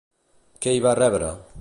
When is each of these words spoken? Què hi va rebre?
Què 0.65 0.73
hi 0.77 0.81
va 0.87 0.97
rebre? 1.03 1.33